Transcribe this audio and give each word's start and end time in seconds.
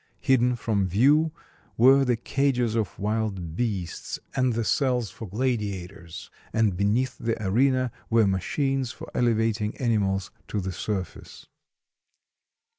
Hidden 0.19 0.55
from 0.55 0.87
view 0.87 1.31
were 1.77 2.03
the 2.03 2.15
cages 2.15 2.73
of 2.73 2.97
wild 2.97 3.55
beasts 3.55 4.17
and 4.35 4.53
the 4.53 4.63
cells 4.63 5.11
for 5.11 5.27
gladiators, 5.29 6.31
and 6.51 6.75
beneath 6.75 7.19
the 7.19 7.37
arena 7.39 7.91
were 8.09 8.25
machines 8.25 8.91
for 8.91 9.11
elevating 9.13 9.77
animals 9.77 10.31
to 10.47 10.59
the 10.59 10.71
surface. 10.71 11.45